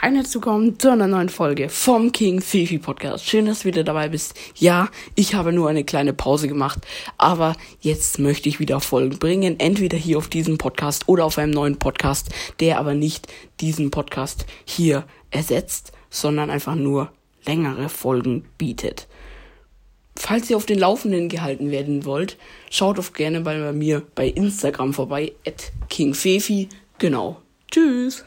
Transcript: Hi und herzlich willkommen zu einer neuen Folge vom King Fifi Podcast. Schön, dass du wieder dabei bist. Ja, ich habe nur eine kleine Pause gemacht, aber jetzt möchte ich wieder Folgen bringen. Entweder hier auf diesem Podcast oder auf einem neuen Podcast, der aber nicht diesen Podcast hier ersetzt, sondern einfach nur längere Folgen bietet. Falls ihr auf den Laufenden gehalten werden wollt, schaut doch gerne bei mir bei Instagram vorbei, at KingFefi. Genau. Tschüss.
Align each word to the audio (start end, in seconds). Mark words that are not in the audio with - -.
Hi 0.00 0.10
und 0.10 0.14
herzlich 0.14 0.36
willkommen 0.36 0.78
zu 0.78 0.92
einer 0.92 1.08
neuen 1.08 1.28
Folge 1.28 1.68
vom 1.68 2.12
King 2.12 2.40
Fifi 2.40 2.78
Podcast. 2.78 3.26
Schön, 3.26 3.46
dass 3.46 3.60
du 3.62 3.64
wieder 3.64 3.82
dabei 3.82 4.08
bist. 4.08 4.38
Ja, 4.54 4.90
ich 5.16 5.34
habe 5.34 5.52
nur 5.52 5.68
eine 5.68 5.82
kleine 5.82 6.12
Pause 6.12 6.46
gemacht, 6.46 6.78
aber 7.16 7.56
jetzt 7.80 8.20
möchte 8.20 8.48
ich 8.48 8.60
wieder 8.60 8.78
Folgen 8.80 9.18
bringen. 9.18 9.58
Entweder 9.58 9.98
hier 9.98 10.18
auf 10.18 10.28
diesem 10.28 10.56
Podcast 10.56 11.08
oder 11.08 11.24
auf 11.24 11.36
einem 11.36 11.50
neuen 11.50 11.80
Podcast, 11.80 12.28
der 12.60 12.78
aber 12.78 12.94
nicht 12.94 13.26
diesen 13.58 13.90
Podcast 13.90 14.46
hier 14.64 15.04
ersetzt, 15.32 15.90
sondern 16.10 16.48
einfach 16.48 16.76
nur 16.76 17.10
längere 17.44 17.88
Folgen 17.88 18.44
bietet. 18.56 19.08
Falls 20.14 20.48
ihr 20.48 20.56
auf 20.58 20.66
den 20.66 20.78
Laufenden 20.78 21.28
gehalten 21.28 21.72
werden 21.72 22.04
wollt, 22.04 22.36
schaut 22.70 22.98
doch 22.98 23.12
gerne 23.14 23.40
bei 23.40 23.72
mir 23.72 24.02
bei 24.14 24.28
Instagram 24.28 24.94
vorbei, 24.94 25.32
at 25.44 25.72
KingFefi. 25.88 26.68
Genau. 26.98 27.42
Tschüss. 27.68 28.16